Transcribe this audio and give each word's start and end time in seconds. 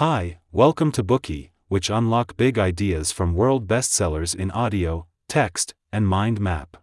Hi, 0.00 0.40
welcome 0.52 0.92
to 0.92 1.02
Bookey, 1.02 1.52
which 1.68 1.88
unlock 1.88 2.36
big 2.36 2.58
ideas 2.58 3.12
from 3.12 3.32
world 3.32 3.66
bestsellers 3.66 4.34
in 4.34 4.50
audio, 4.50 5.06
text, 5.26 5.74
and 5.90 6.06
mind 6.06 6.38
map. 6.38 6.76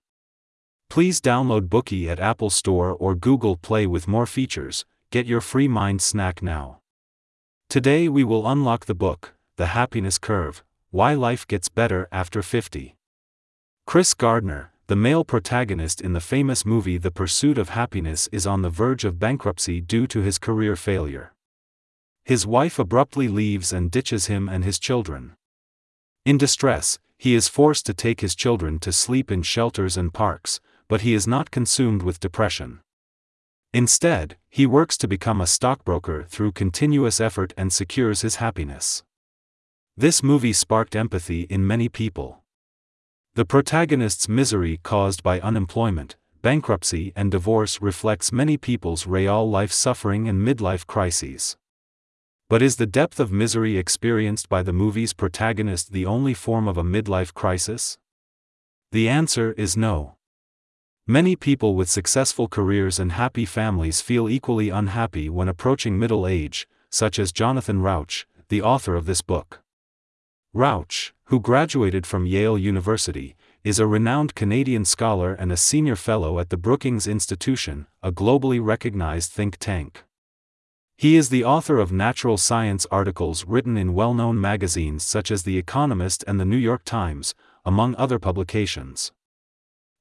Please 0.89 1.21
download 1.21 1.69
Bookey 1.69 2.07
at 2.07 2.19
Apple 2.19 2.49
Store 2.49 2.89
or 2.89 3.13
Google 3.13 3.55
Play 3.55 3.85
with 3.85 4.07
more 4.07 4.25
features. 4.25 4.83
Get 5.11 5.27
your 5.27 5.41
free 5.41 5.67
mind 5.67 6.01
snack 6.01 6.41
now. 6.41 6.79
Today 7.69 8.09
we 8.09 8.23
will 8.23 8.47
unlock 8.47 8.87
the 8.87 8.95
book, 8.95 9.35
The 9.57 9.67
Happiness 9.67 10.17
Curve 10.17 10.63
Why 10.89 11.13
Life 11.13 11.47
Gets 11.47 11.69
Better 11.69 12.07
After 12.11 12.41
50. 12.41 12.95
Chris 13.85 14.15
Gardner, 14.15 14.71
the 14.87 14.95
male 14.95 15.23
protagonist 15.23 16.01
in 16.01 16.13
the 16.13 16.19
famous 16.19 16.65
movie 16.65 16.97
The 16.97 17.11
Pursuit 17.11 17.59
of 17.59 17.69
Happiness, 17.69 18.27
is 18.31 18.47
on 18.47 18.63
the 18.63 18.71
verge 18.71 19.05
of 19.05 19.19
bankruptcy 19.19 19.81
due 19.81 20.07
to 20.07 20.21
his 20.21 20.39
career 20.39 20.75
failure. 20.75 21.33
His 22.23 22.47
wife 22.47 22.79
abruptly 22.79 23.27
leaves 23.27 23.73
and 23.73 23.91
ditches 23.91 24.27
him 24.27 24.47
and 24.47 24.63
his 24.63 24.79
children. 24.79 25.35
In 26.25 26.37
distress, 26.37 26.99
he 27.17 27.35
is 27.35 27.47
forced 27.47 27.85
to 27.85 27.93
take 27.93 28.21
his 28.21 28.35
children 28.35 28.79
to 28.79 28.91
sleep 28.91 29.31
in 29.31 29.43
shelters 29.43 29.97
and 29.97 30.13
parks, 30.13 30.59
but 30.87 31.01
he 31.01 31.13
is 31.13 31.27
not 31.27 31.51
consumed 31.51 32.01
with 32.01 32.19
depression. 32.19 32.79
Instead, 33.73 34.37
he 34.49 34.65
works 34.65 34.97
to 34.97 35.07
become 35.07 35.41
a 35.41 35.47
stockbroker 35.47 36.23
through 36.23 36.51
continuous 36.51 37.19
effort 37.19 37.53
and 37.57 37.73
secures 37.73 38.21
his 38.21 38.35
happiness. 38.35 39.03
This 39.97 40.23
movie 40.23 40.53
sparked 40.53 40.95
empathy 40.95 41.41
in 41.49 41.67
many 41.67 41.89
people. 41.89 42.43
The 43.35 43.45
protagonist's 43.45 44.29
misery 44.29 44.79
caused 44.83 45.23
by 45.23 45.39
unemployment, 45.39 46.15
bankruptcy, 46.41 47.13
and 47.15 47.31
divorce 47.31 47.81
reflects 47.81 48.31
many 48.31 48.57
people's 48.57 49.07
real 49.07 49.49
life 49.49 49.71
suffering 49.71 50.29
and 50.29 50.45
midlife 50.45 50.85
crises. 50.85 51.57
But 52.53 52.61
is 52.61 52.75
the 52.75 52.85
depth 52.85 53.19
of 53.19 53.31
misery 53.31 53.77
experienced 53.79 54.47
by 54.47 54.61
the 54.61 54.71
movie's 54.71 55.11
protagonist 55.11 55.91
the 55.91 56.05
only 56.05 56.35
form 56.35 56.67
of 56.67 56.77
a 56.77 56.83
midlife 56.83 57.33
crisis? 57.33 57.97
The 58.91 59.09
answer 59.09 59.53
is 59.53 59.75
no. 59.75 60.17
Many 61.07 61.35
people 61.35 61.73
with 61.73 61.89
successful 61.89 62.47
careers 62.47 62.99
and 62.99 63.13
happy 63.13 63.45
families 63.45 64.01
feel 64.01 64.29
equally 64.29 64.69
unhappy 64.69 65.31
when 65.31 65.47
approaching 65.47 65.97
middle 65.97 66.27
age, 66.27 66.67
such 66.91 67.17
as 67.17 67.31
Jonathan 67.31 67.81
Rauch, 67.81 68.27
the 68.49 68.61
author 68.61 68.93
of 68.95 69.07
this 69.07 69.23
book. 69.23 69.61
Rauch, 70.53 71.11
who 71.29 71.39
graduated 71.39 72.05
from 72.05 72.27
Yale 72.27 72.59
University, 72.59 73.35
is 73.63 73.79
a 73.79 73.87
renowned 73.87 74.35
Canadian 74.35 74.85
scholar 74.85 75.33
and 75.33 75.51
a 75.51 75.57
senior 75.57 75.95
fellow 75.95 76.37
at 76.37 76.51
the 76.51 76.57
Brookings 76.57 77.07
Institution, 77.07 77.87
a 78.03 78.11
globally 78.11 78.63
recognized 78.63 79.31
think 79.31 79.57
tank. 79.57 80.03
He 80.97 81.15
is 81.15 81.29
the 81.29 81.43
author 81.43 81.79
of 81.79 81.91
natural 81.91 82.37
science 82.37 82.85
articles 82.91 83.45
written 83.45 83.77
in 83.77 83.93
well 83.93 84.13
known 84.13 84.39
magazines 84.39 85.03
such 85.03 85.31
as 85.31 85.43
The 85.43 85.57
Economist 85.57 86.23
and 86.27 86.39
The 86.39 86.45
New 86.45 86.57
York 86.57 86.83
Times, 86.85 87.33
among 87.65 87.95
other 87.95 88.19
publications. 88.19 89.11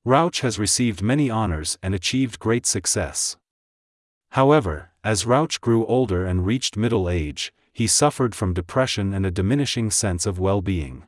Rauch 0.05 0.41
has 0.41 0.59
received 0.59 1.01
many 1.01 1.31
honors 1.31 1.79
and 1.83 1.95
achieved 1.95 2.39
great 2.39 2.67
success. 2.67 3.37
However, 4.31 4.91
as 5.05 5.27
Rauch 5.27 5.61
grew 5.61 5.87
older 5.87 6.27
and 6.27 6.45
reached 6.45 6.77
middle 6.77 7.09
age, 7.09 7.53
he 7.73 7.87
suffered 7.87 8.35
from 8.35 8.53
depression 8.53 9.15
and 9.15 9.25
a 9.25 9.31
diminishing 9.31 9.91
sense 9.91 10.27
of 10.27 10.39
well 10.39 10.61
being. 10.61 11.05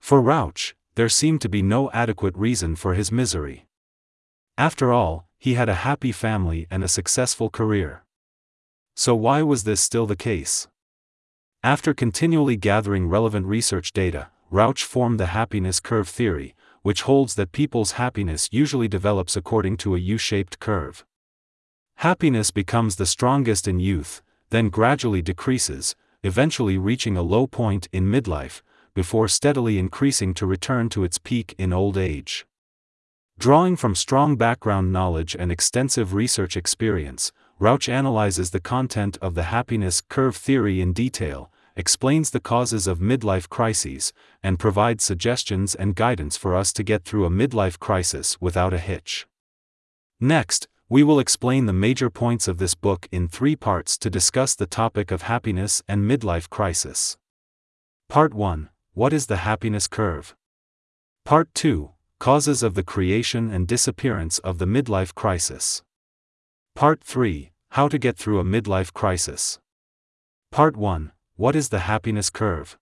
For 0.00 0.20
Rauch, 0.22 0.74
there 0.94 1.08
seemed 1.08 1.40
to 1.42 1.48
be 1.48 1.62
no 1.62 1.90
adequate 1.90 2.36
reason 2.36 2.76
for 2.76 2.94
his 2.94 3.12
misery. 3.12 3.66
After 4.56 4.92
all, 4.92 5.28
he 5.38 5.54
had 5.54 5.68
a 5.68 5.82
happy 5.84 6.12
family 6.12 6.66
and 6.70 6.82
a 6.82 6.88
successful 6.88 7.50
career. 7.50 8.05
So 8.98 9.14
why 9.14 9.42
was 9.42 9.64
this 9.64 9.82
still 9.82 10.06
the 10.06 10.16
case? 10.16 10.68
After 11.62 11.92
continually 11.92 12.56
gathering 12.56 13.08
relevant 13.08 13.46
research 13.46 13.92
data, 13.92 14.30
Rauch 14.50 14.82
formed 14.82 15.20
the 15.20 15.26
happiness 15.26 15.80
curve 15.80 16.08
theory, 16.08 16.54
which 16.80 17.02
holds 17.02 17.34
that 17.34 17.52
people's 17.52 17.92
happiness 17.92 18.48
usually 18.52 18.88
develops 18.88 19.36
according 19.36 19.76
to 19.78 19.94
a 19.94 19.98
U-shaped 19.98 20.60
curve. 20.60 21.04
Happiness 21.96 22.50
becomes 22.50 22.96
the 22.96 23.04
strongest 23.04 23.68
in 23.68 23.80
youth, 23.80 24.22
then 24.48 24.70
gradually 24.70 25.20
decreases, 25.20 25.94
eventually 26.22 26.78
reaching 26.78 27.18
a 27.18 27.22
low 27.22 27.46
point 27.46 27.88
in 27.92 28.06
midlife, 28.06 28.62
before 28.94 29.28
steadily 29.28 29.78
increasing 29.78 30.32
to 30.32 30.46
return 30.46 30.88
to 30.88 31.04
its 31.04 31.18
peak 31.18 31.54
in 31.58 31.70
old 31.70 31.98
age. 31.98 32.46
Drawing 33.38 33.76
from 33.76 33.94
strong 33.94 34.36
background 34.36 34.90
knowledge 34.90 35.36
and 35.38 35.52
extensive 35.52 36.14
research 36.14 36.56
experience, 36.56 37.30
Rauch 37.58 37.88
analyzes 37.88 38.50
the 38.50 38.60
content 38.60 39.16
of 39.22 39.34
the 39.34 39.44
happiness 39.44 40.02
curve 40.02 40.36
theory 40.36 40.82
in 40.82 40.92
detail, 40.92 41.50
explains 41.74 42.30
the 42.30 42.40
causes 42.40 42.86
of 42.86 42.98
midlife 42.98 43.48
crises, 43.48 44.12
and 44.42 44.58
provides 44.58 45.04
suggestions 45.04 45.74
and 45.74 45.94
guidance 45.94 46.36
for 46.36 46.54
us 46.54 46.70
to 46.74 46.82
get 46.82 47.04
through 47.04 47.24
a 47.24 47.30
midlife 47.30 47.78
crisis 47.78 48.38
without 48.40 48.74
a 48.74 48.78
hitch. 48.78 49.26
Next, 50.20 50.68
we 50.88 51.02
will 51.02 51.18
explain 51.18 51.64
the 51.64 51.72
major 51.72 52.10
points 52.10 52.46
of 52.46 52.58
this 52.58 52.74
book 52.74 53.08
in 53.10 53.26
three 53.26 53.56
parts 53.56 53.96
to 53.98 54.10
discuss 54.10 54.54
the 54.54 54.66
topic 54.66 55.10
of 55.10 55.22
happiness 55.22 55.82
and 55.88 56.08
midlife 56.08 56.50
crisis. 56.50 57.16
Part 58.08 58.34
1 58.34 58.68
What 58.92 59.12
is 59.12 59.26
the 59.26 59.38
happiness 59.38 59.88
curve? 59.88 60.36
Part 61.24 61.52
2 61.54 61.90
Causes 62.18 62.62
of 62.62 62.74
the 62.74 62.84
creation 62.84 63.50
and 63.50 63.66
disappearance 63.66 64.38
of 64.40 64.58
the 64.58 64.66
midlife 64.66 65.14
crisis. 65.14 65.82
Part 66.76 67.02
3 67.02 67.52
How 67.70 67.88
to 67.88 67.96
get 67.96 68.18
through 68.18 68.38
a 68.38 68.44
midlife 68.44 68.92
crisis. 68.92 69.58
Part 70.52 70.76
1 70.76 71.10
What 71.36 71.56
is 71.56 71.70
the 71.70 71.78
happiness 71.88 72.28
curve? 72.28 72.76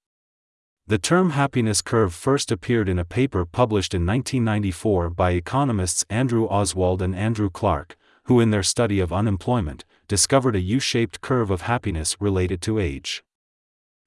The 0.88 0.98
term 0.98 1.30
happiness 1.30 1.80
curve 1.80 2.12
first 2.12 2.50
appeared 2.50 2.88
in 2.88 2.98
a 2.98 3.04
paper 3.04 3.44
published 3.44 3.94
in 3.94 4.04
1994 4.04 5.10
by 5.10 5.30
economists 5.30 6.04
Andrew 6.10 6.48
Oswald 6.48 7.02
and 7.02 7.14
Andrew 7.14 7.48
Clark, 7.48 7.96
who, 8.24 8.40
in 8.40 8.50
their 8.50 8.64
study 8.64 8.98
of 8.98 9.12
unemployment, 9.12 9.84
discovered 10.08 10.56
a 10.56 10.60
U 10.60 10.80
shaped 10.80 11.20
curve 11.20 11.52
of 11.52 11.60
happiness 11.60 12.16
related 12.20 12.60
to 12.62 12.80
age. 12.80 13.22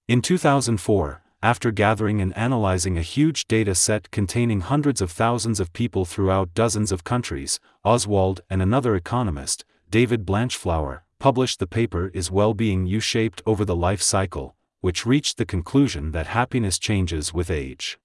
In 0.10 0.22
2004, 0.22 1.24
after 1.42 1.72
gathering 1.72 2.20
and 2.20 2.36
analyzing 2.36 2.98
a 2.98 3.02
huge 3.02 3.48
data 3.48 3.74
set 3.74 4.12
containing 4.12 4.60
hundreds 4.60 5.00
of 5.00 5.12
thousands 5.12 5.62
of 5.62 5.72
people 5.72 6.04
throughout 6.04 6.54
dozens 6.54 6.92
of 6.92 7.06
countries, 7.06 7.62
Oswald 7.86 8.42
and 8.50 8.62
another 8.62 8.94
economist, 8.94 9.64
David 9.90 10.26
Blanchflower, 10.26 11.06
published 11.18 11.60
the 11.60 11.68
paper 11.68 12.10
Is 12.14 12.30
Well-Being 12.30 12.88
U-Shaped 12.88 13.42
Over 13.46 13.64
the 13.64 13.76
Life 13.76 14.02
Cycle, 14.02 14.54
which 14.82 15.06
reached 15.06 15.38
the 15.38 15.46
conclusion 15.46 16.12
that 16.12 16.28
happiness 16.28 16.78
changes 16.78 17.34
with 17.34 17.50
age. 17.50 17.98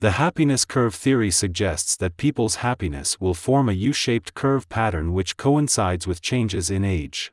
The 0.00 0.12
happiness 0.12 0.64
curve 0.64 0.94
theory 0.94 1.30
suggests 1.30 1.96
that 1.96 2.16
people's 2.16 2.56
happiness 2.56 3.20
will 3.20 3.34
form 3.34 3.68
a 3.68 3.74
U-shaped 3.74 4.32
curve 4.32 4.70
pattern 4.70 5.12
which 5.12 5.36
coincides 5.36 6.06
with 6.06 6.22
changes 6.22 6.70
in 6.70 6.82
age. 6.82 7.30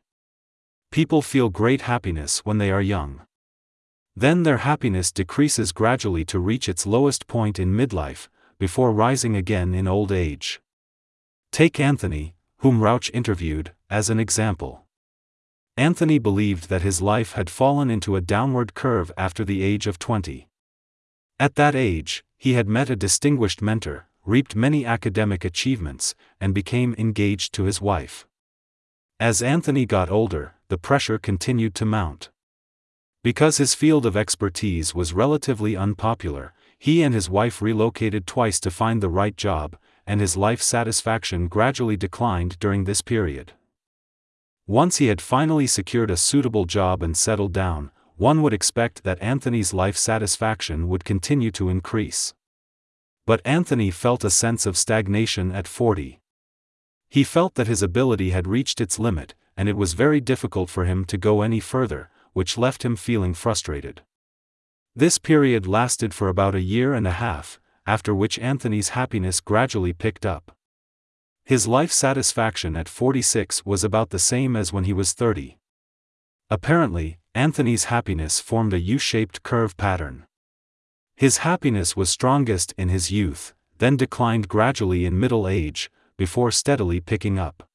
People 0.91 1.21
feel 1.21 1.49
great 1.49 1.81
happiness 1.83 2.39
when 2.39 2.57
they 2.57 2.69
are 2.69 2.81
young. 2.81 3.21
Then 4.13 4.43
their 4.43 4.57
happiness 4.57 5.09
decreases 5.11 5.71
gradually 5.71 6.25
to 6.25 6.37
reach 6.37 6.67
its 6.67 6.85
lowest 6.85 7.27
point 7.27 7.59
in 7.59 7.73
midlife, 7.73 8.27
before 8.59 8.91
rising 8.91 9.37
again 9.37 9.73
in 9.73 9.87
old 9.87 10.11
age. 10.11 10.61
Take 11.51 11.79
Anthony, 11.79 12.35
whom 12.63 12.79
Rauch 12.79 13.11
interviewed, 13.13 13.73
as 13.89 14.09
an 14.09 14.21
example. 14.21 14.85
Anthony 15.75 16.17
believed 16.17 16.69
that 16.69 16.81
his 16.81 17.01
life 17.01 17.33
had 17.33 17.49
fallen 17.49 17.89
into 17.89 18.15
a 18.15 18.21
downward 18.21 18.73
curve 18.73 19.11
after 19.17 19.43
the 19.43 19.61
age 19.61 19.85
of 19.85 19.99
20. 19.99 20.47
At 21.37 21.55
that 21.55 21.75
age, 21.75 22.23
he 22.37 22.53
had 22.53 22.69
met 22.69 22.89
a 22.89 22.95
distinguished 22.95 23.61
mentor, 23.61 24.07
reaped 24.25 24.55
many 24.55 24.85
academic 24.85 25.43
achievements, 25.43 26.15
and 26.39 26.53
became 26.53 26.95
engaged 26.97 27.53
to 27.55 27.65
his 27.65 27.81
wife. 27.81 28.25
As 29.19 29.41
Anthony 29.41 29.85
got 29.85 30.09
older, 30.09 30.53
the 30.69 30.77
pressure 30.77 31.17
continued 31.17 31.75
to 31.75 31.85
mount. 31.85 32.29
Because 33.25 33.57
his 33.57 33.75
field 33.75 34.05
of 34.05 34.15
expertise 34.15 34.95
was 34.95 35.11
relatively 35.11 35.75
unpopular, 35.75 36.53
he 36.79 37.03
and 37.03 37.13
his 37.13 37.29
wife 37.29 37.61
relocated 37.61 38.25
twice 38.25 38.61
to 38.61 38.71
find 38.71 39.03
the 39.03 39.09
right 39.09 39.35
job, 39.35 39.75
and 40.05 40.21
his 40.21 40.35
life 40.37 40.61
satisfaction 40.61 41.47
gradually 41.47 41.97
declined 41.97 42.57
during 42.59 42.83
this 42.83 43.01
period. 43.01 43.53
Once 44.67 44.97
he 44.97 45.07
had 45.07 45.21
finally 45.21 45.67
secured 45.67 46.09
a 46.09 46.17
suitable 46.17 46.65
job 46.65 47.03
and 47.03 47.17
settled 47.17 47.51
down, 47.51 47.91
one 48.15 48.41
would 48.41 48.53
expect 48.53 49.03
that 49.03 49.21
Anthony's 49.21 49.73
life 49.73 49.97
satisfaction 49.97 50.87
would 50.87 51.03
continue 51.03 51.51
to 51.51 51.69
increase. 51.69 52.33
But 53.25 53.41
Anthony 53.45 53.91
felt 53.91 54.23
a 54.23 54.29
sense 54.29 54.65
of 54.65 54.77
stagnation 54.77 55.51
at 55.51 55.67
40. 55.67 56.19
He 57.09 57.23
felt 57.23 57.55
that 57.55 57.67
his 57.67 57.83
ability 57.83 58.31
had 58.31 58.47
reached 58.47 58.81
its 58.81 58.99
limit, 58.99 59.33
and 59.55 59.69
it 59.69 59.77
was 59.77 59.93
very 59.93 60.19
difficult 60.19 60.69
for 60.69 60.85
him 60.85 61.05
to 61.05 61.17
go 61.17 61.41
any 61.41 61.59
further, 61.59 62.09
which 62.33 62.57
left 62.57 62.83
him 62.83 62.95
feeling 62.95 63.33
frustrated. 63.33 64.01
This 64.95 65.17
period 65.17 65.65
lasted 65.65 66.13
for 66.13 66.27
about 66.27 66.55
a 66.55 66.61
year 66.61 66.93
and 66.93 67.07
a 67.07 67.11
half, 67.11 67.59
after 67.85 68.13
which 68.15 68.39
Anthony's 68.39 68.89
happiness 68.89 69.41
gradually 69.41 69.93
picked 69.93 70.25
up. 70.25 70.55
His 71.43 71.67
life 71.67 71.91
satisfaction 71.91 72.77
at 72.77 72.87
46 72.87 73.65
was 73.65 73.83
about 73.83 74.11
the 74.11 74.19
same 74.19 74.55
as 74.55 74.71
when 74.71 74.85
he 74.85 74.93
was 74.93 75.13
30. 75.13 75.57
Apparently, 76.49 77.17
Anthony's 77.35 77.85
happiness 77.85 78.39
formed 78.39 78.73
a 78.73 78.79
U 78.79 78.97
shaped 78.97 79.43
curve 79.43 79.75
pattern. 79.75 80.25
His 81.15 81.39
happiness 81.39 81.95
was 81.95 82.09
strongest 82.09 82.73
in 82.77 82.89
his 82.89 83.11
youth, 83.11 83.53
then 83.79 83.97
declined 83.97 84.47
gradually 84.47 85.05
in 85.05 85.19
middle 85.19 85.47
age, 85.47 85.91
before 86.17 86.51
steadily 86.51 86.99
picking 86.99 87.37
up. 87.37 87.67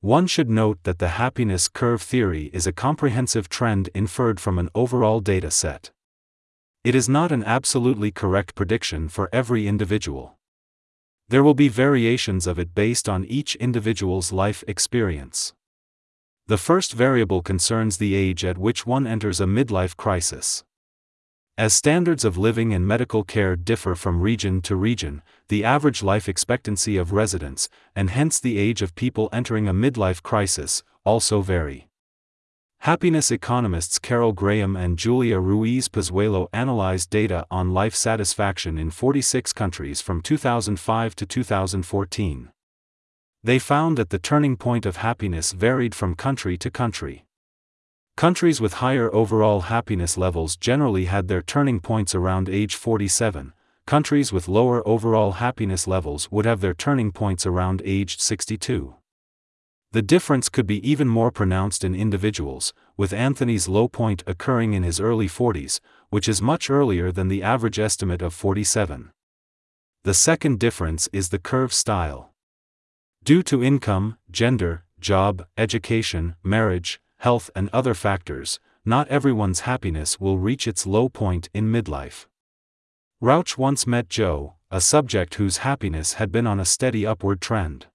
One 0.00 0.26
should 0.26 0.48
note 0.48 0.78
that 0.84 1.00
the 1.00 1.08
happiness 1.08 1.68
curve 1.68 2.00
theory 2.00 2.50
is 2.52 2.66
a 2.66 2.72
comprehensive 2.72 3.48
trend 3.48 3.90
inferred 3.94 4.38
from 4.38 4.58
an 4.58 4.68
overall 4.74 5.20
data 5.20 5.50
set. 5.50 5.90
It 6.84 6.94
is 6.94 7.08
not 7.08 7.32
an 7.32 7.42
absolutely 7.42 8.10
correct 8.12 8.54
prediction 8.54 9.08
for 9.08 9.28
every 9.32 9.66
individual. 9.66 10.38
There 11.28 11.42
will 11.42 11.54
be 11.54 11.68
variations 11.68 12.46
of 12.46 12.58
it 12.58 12.74
based 12.74 13.08
on 13.08 13.24
each 13.24 13.56
individual's 13.56 14.32
life 14.32 14.64
experience. 14.68 15.52
The 16.46 16.56
first 16.56 16.92
variable 16.92 17.42
concerns 17.42 17.98
the 17.98 18.14
age 18.14 18.44
at 18.44 18.56
which 18.56 18.86
one 18.86 19.06
enters 19.06 19.40
a 19.40 19.44
midlife 19.44 19.96
crisis. 19.96 20.64
As 21.58 21.74
standards 21.74 22.24
of 22.24 22.38
living 22.38 22.72
and 22.72 22.86
medical 22.86 23.24
care 23.24 23.56
differ 23.56 23.96
from 23.96 24.20
region 24.20 24.62
to 24.62 24.76
region, 24.76 25.22
the 25.48 25.64
average 25.64 26.04
life 26.04 26.28
expectancy 26.28 26.96
of 26.96 27.12
residents, 27.12 27.68
and 27.96 28.08
hence 28.08 28.38
the 28.38 28.56
age 28.56 28.80
of 28.80 28.94
people 28.94 29.28
entering 29.32 29.66
a 29.66 29.74
midlife 29.74 30.22
crisis, 30.22 30.84
also 31.04 31.40
vary. 31.40 31.87
Happiness 32.82 33.30
economists 33.30 33.98
Carol 33.98 34.32
Graham 34.32 34.74
and 34.74 34.96
Julia 34.96 35.38
Ruiz 35.40 35.90
Pozuelo 35.90 36.48
analyzed 36.54 37.10
data 37.10 37.44
on 37.50 37.74
life 37.74 37.94
satisfaction 37.94 38.78
in 38.78 38.90
46 38.90 39.52
countries 39.52 40.00
from 40.00 40.22
2005 40.22 41.14
to 41.16 41.26
2014. 41.26 42.50
They 43.44 43.58
found 43.58 43.98
that 43.98 44.08
the 44.08 44.18
turning 44.18 44.56
point 44.56 44.86
of 44.86 44.96
happiness 44.96 45.52
varied 45.52 45.94
from 45.94 46.14
country 46.14 46.56
to 46.56 46.70
country. 46.70 47.26
Countries 48.16 48.58
with 48.58 48.74
higher 48.74 49.14
overall 49.14 49.62
happiness 49.62 50.16
levels 50.16 50.56
generally 50.56 51.04
had 51.04 51.28
their 51.28 51.42
turning 51.42 51.80
points 51.80 52.14
around 52.14 52.48
age 52.48 52.74
47, 52.74 53.52
countries 53.86 54.32
with 54.32 54.48
lower 54.48 54.86
overall 54.88 55.32
happiness 55.32 55.86
levels 55.86 56.30
would 56.30 56.46
have 56.46 56.62
their 56.62 56.74
turning 56.74 57.12
points 57.12 57.44
around 57.44 57.82
age 57.84 58.18
62. 58.18 58.94
The 59.92 60.02
difference 60.02 60.50
could 60.50 60.66
be 60.66 60.86
even 60.88 61.08
more 61.08 61.30
pronounced 61.30 61.82
in 61.82 61.94
individuals, 61.94 62.74
with 62.98 63.14
Anthony's 63.14 63.68
low 63.68 63.88
point 63.88 64.22
occurring 64.26 64.74
in 64.74 64.82
his 64.82 65.00
early 65.00 65.28
40s, 65.28 65.80
which 66.10 66.28
is 66.28 66.42
much 66.42 66.68
earlier 66.68 67.10
than 67.10 67.28
the 67.28 67.42
average 67.42 67.78
estimate 67.78 68.20
of 68.20 68.34
47. 68.34 69.10
The 70.04 70.14
second 70.14 70.58
difference 70.58 71.08
is 71.12 71.30
the 71.30 71.38
curve 71.38 71.72
style. 71.72 72.34
Due 73.24 73.42
to 73.44 73.64
income, 73.64 74.18
gender, 74.30 74.84
job, 75.00 75.46
education, 75.56 76.36
marriage, 76.42 77.00
health, 77.18 77.50
and 77.56 77.70
other 77.72 77.94
factors, 77.94 78.60
not 78.84 79.08
everyone's 79.08 79.60
happiness 79.60 80.20
will 80.20 80.38
reach 80.38 80.66
its 80.66 80.86
low 80.86 81.08
point 81.08 81.48
in 81.54 81.72
midlife. 81.72 82.26
Rauch 83.20 83.56
once 83.56 83.86
met 83.86 84.08
Joe, 84.08 84.54
a 84.70 84.80
subject 84.80 85.36
whose 85.36 85.58
happiness 85.58 86.14
had 86.14 86.30
been 86.30 86.46
on 86.46 86.60
a 86.60 86.64
steady 86.64 87.06
upward 87.06 87.40
trend. 87.40 87.86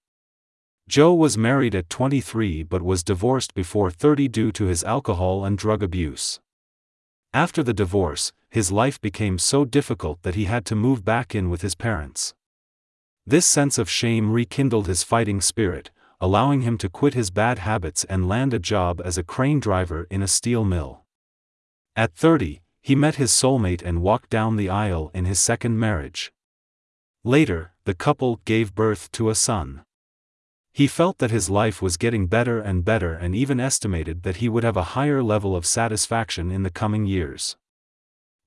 Joe 0.86 1.14
was 1.14 1.38
married 1.38 1.74
at 1.74 1.88
23 1.88 2.62
but 2.62 2.82
was 2.82 3.02
divorced 3.02 3.54
before 3.54 3.90
30 3.90 4.28
due 4.28 4.52
to 4.52 4.66
his 4.66 4.84
alcohol 4.84 5.44
and 5.44 5.56
drug 5.56 5.82
abuse. 5.82 6.40
After 7.32 7.62
the 7.62 7.72
divorce, 7.72 8.32
his 8.50 8.70
life 8.70 9.00
became 9.00 9.38
so 9.38 9.64
difficult 9.64 10.22
that 10.22 10.34
he 10.34 10.44
had 10.44 10.64
to 10.66 10.76
move 10.76 11.04
back 11.04 11.34
in 11.34 11.48
with 11.50 11.62
his 11.62 11.74
parents. 11.74 12.34
This 13.26 13.46
sense 13.46 13.78
of 13.78 13.88
shame 13.88 14.30
rekindled 14.30 14.86
his 14.86 15.02
fighting 15.02 15.40
spirit, 15.40 15.90
allowing 16.20 16.60
him 16.60 16.76
to 16.78 16.88
quit 16.90 17.14
his 17.14 17.30
bad 17.30 17.58
habits 17.60 18.04
and 18.04 18.28
land 18.28 18.52
a 18.52 18.58
job 18.58 19.00
as 19.04 19.16
a 19.16 19.24
crane 19.24 19.60
driver 19.60 20.06
in 20.10 20.22
a 20.22 20.28
steel 20.28 20.64
mill. 20.64 21.04
At 21.96 22.14
30, 22.14 22.60
he 22.82 22.94
met 22.94 23.14
his 23.14 23.32
soulmate 23.32 23.82
and 23.82 24.02
walked 24.02 24.28
down 24.28 24.56
the 24.56 24.68
aisle 24.68 25.10
in 25.14 25.24
his 25.24 25.40
second 25.40 25.78
marriage. 25.78 26.32
Later, 27.24 27.72
the 27.84 27.94
couple 27.94 28.40
gave 28.44 28.74
birth 28.74 29.10
to 29.12 29.30
a 29.30 29.34
son. 29.34 29.82
He 30.74 30.88
felt 30.88 31.18
that 31.18 31.30
his 31.30 31.48
life 31.48 31.80
was 31.80 31.96
getting 31.96 32.26
better 32.26 32.60
and 32.60 32.84
better 32.84 33.14
and 33.14 33.32
even 33.32 33.60
estimated 33.60 34.24
that 34.24 34.38
he 34.38 34.48
would 34.48 34.64
have 34.64 34.76
a 34.76 34.90
higher 34.98 35.22
level 35.22 35.54
of 35.54 35.64
satisfaction 35.64 36.50
in 36.50 36.64
the 36.64 36.68
coming 36.82 37.06
years. 37.06 37.56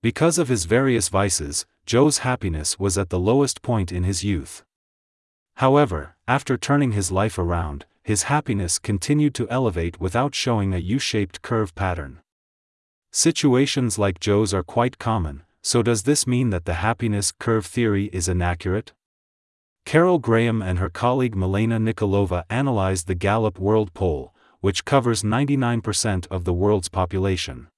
Because 0.04 0.38
of 0.38 0.50
his 0.50 0.66
various 0.66 1.08
vices, 1.08 1.66
Joe's 1.86 2.18
happiness 2.20 2.78
was 2.78 2.98
at 2.98 3.12
the 3.12 3.20
lowest 3.20 3.62
point 3.62 3.94
in 3.94 4.04
his 4.04 4.26
youth. 4.26 4.66
However, 5.56 6.18
after 6.28 6.58
turning 6.58 6.92
his 6.92 7.14
life 7.14 7.40
around, 7.40 7.86
his 8.04 8.24
happiness 8.24 8.78
continued 8.78 9.34
to 9.36 9.50
elevate 9.50 10.02
without 10.02 10.36
showing 10.36 10.74
a 10.74 10.80
U 10.80 11.00
shaped 11.00 11.42
curve 11.42 11.74
pattern. 11.76 12.20
Situations 13.14 13.98
like 13.98 14.20
Joe's 14.20 14.54
are 14.54 14.64
quite 14.64 15.00
common, 15.00 15.44
so 15.62 15.82
does 15.82 16.04
this 16.04 16.28
mean 16.28 16.50
that 16.50 16.66
the 16.66 16.82
happiness 16.86 17.32
curve 17.32 17.66
theory 17.66 18.10
is 18.12 18.28
inaccurate? 18.28 18.92
Carol 19.88 20.20
Graham 20.20 20.62
and 20.62 20.80
her 20.80 20.90
colleague 20.90 21.34
Milena 21.34 21.80
Nikolova 21.80 22.44
analyzed 22.50 23.08
the 23.08 23.16
Gallup 23.16 23.58
World 23.58 23.94
Poll, 23.94 24.34
which 24.60 24.84
covers 24.84 25.24
99% 25.24 26.28
of 26.28 26.44
the 26.44 26.52
world's 26.52 26.90
population. 26.90 27.70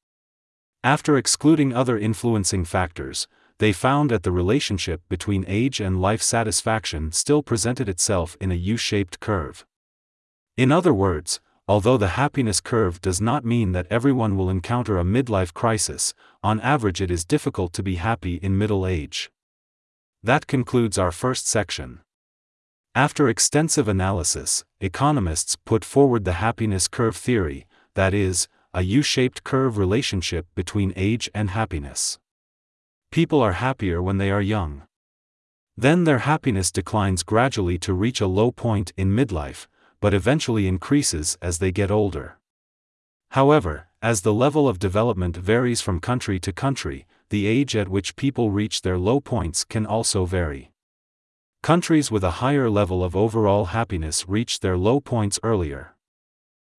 After 0.84 1.18
excluding 1.18 1.72
other 1.72 2.00
influencing 2.00 2.66
factors, 2.66 3.28
they 3.60 3.72
found 3.72 4.10
that 4.10 4.24
the 4.24 4.32
relationship 4.32 5.04
between 5.08 5.46
age 5.48 5.80
and 5.80 6.02
life 6.02 6.24
satisfaction 6.24 7.12
still 7.12 7.44
presented 7.44 7.88
itself 7.88 8.36
in 8.42 8.52
a 8.52 8.56
U 8.56 8.76
shaped 8.76 9.20
curve. 9.20 9.64
In 10.58 10.72
other 10.72 10.96
words, 10.96 11.40
although 11.68 11.98
the 11.98 12.18
happiness 12.18 12.60
curve 12.60 13.00
does 13.02 13.22
not 13.22 13.46
mean 13.46 13.72
that 13.74 13.86
everyone 13.92 14.36
will 14.36 14.50
encounter 14.50 14.98
a 14.98 15.04
midlife 15.04 15.54
crisis, 15.54 16.16
on 16.42 16.60
average 16.62 17.02
it 17.02 17.12
is 17.12 17.24
difficult 17.24 17.72
to 17.74 17.84
be 17.84 17.98
happy 17.98 18.38
in 18.38 18.58
middle 18.58 18.88
age. 18.88 19.30
That 20.24 20.48
concludes 20.48 20.98
our 20.98 21.12
first 21.12 21.48
section. 21.48 22.00
After 22.96 23.30
extensive 23.30 23.88
analysis, 23.88 24.64
economists 24.82 25.56
put 25.56 25.86
forward 25.86 26.26
the 26.26 26.34
happiness 26.34 26.88
curve 26.88 27.16
theory, 27.16 27.68
that 27.96 28.14
is, 28.14 28.48
a 28.74 28.82
U 28.82 29.02
shaped 29.02 29.44
curve 29.44 29.78
relationship 29.78 30.46
between 30.56 30.94
age 30.96 31.30
and 31.34 31.50
happiness 31.50 32.20
people 33.12 33.42
are 33.42 33.54
happier 33.54 34.02
when 34.02 34.18
they 34.18 34.30
are 34.30 34.42
young. 34.42 34.84
Then 35.76 36.04
their 36.04 36.20
happiness 36.20 36.72
declines 36.72 37.24
gradually 37.24 37.80
to 37.80 37.94
reach 37.94 38.22
a 38.22 38.28
low 38.28 38.52
point 38.52 38.92
in 38.98 39.16
midlife, 39.16 39.68
but 40.00 40.14
eventually 40.14 40.68
increases 40.68 41.38
as 41.42 41.58
they 41.58 41.72
get 41.72 41.90
older. 41.90 42.38
However, 43.32 43.88
as 44.02 44.22
the 44.22 44.34
level 44.34 44.68
of 44.68 44.80
development 44.80 45.36
varies 45.38 45.82
from 45.82 46.00
country 46.00 46.40
to 46.40 46.54
country, 46.54 47.08
the 47.30 47.46
age 47.46 47.76
at 47.76 47.90
which 47.90 48.16
people 48.16 48.52
reach 48.52 48.82
their 48.82 48.98
low 48.98 49.20
points 49.20 49.64
can 49.64 49.86
also 49.86 50.26
vary. 50.26 50.72
Countries 51.62 52.10
with 52.10 52.24
a 52.24 52.40
higher 52.42 52.70
level 52.70 53.04
of 53.04 53.16
overall 53.16 53.66
happiness 53.66 54.28
reach 54.28 54.62
their 54.62 54.78
low 54.78 55.00
points 55.00 55.40
earlier. 55.44 55.96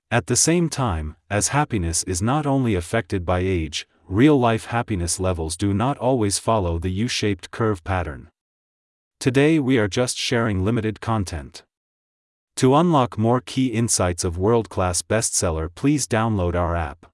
At 0.09 0.27
the 0.27 0.35
same 0.35 0.69
time, 0.69 1.15
as 1.29 1.49
happiness 1.49 2.03
is 2.03 2.21
not 2.21 2.45
only 2.45 2.75
affected 2.75 3.25
by 3.25 3.39
age, 3.39 3.87
real 4.09 4.37
life 4.37 4.65
happiness 4.65 5.19
levels 5.19 5.55
do 5.55 5.73
not 5.73 5.97
always 5.97 6.37
follow 6.37 6.79
the 6.79 6.89
U 6.89 7.07
shaped 7.07 7.51
curve 7.51 7.81
pattern. 7.83 8.29
Today 9.19 9.59
we 9.59 9.77
are 9.77 9.87
just 9.87 10.17
sharing 10.17 10.65
limited 10.65 10.99
content. 10.99 11.63
To 12.57 12.75
unlock 12.75 13.17
more 13.17 13.39
key 13.39 13.67
insights 13.67 14.23
of 14.23 14.37
world 14.37 14.67
class 14.67 15.01
bestseller, 15.01 15.69
please 15.73 16.07
download 16.07 16.55
our 16.55 16.75
app. 16.75 17.05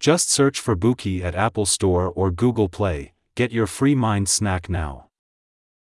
Just 0.00 0.30
search 0.30 0.60
for 0.60 0.74
Bookey 0.74 1.22
at 1.22 1.34
Apple 1.34 1.66
Store 1.66 2.10
or 2.10 2.30
Google 2.30 2.70
Play, 2.70 3.12
get 3.34 3.52
your 3.52 3.66
free 3.66 3.94
mind 3.94 4.30
snack 4.30 4.70
now. 4.70 5.09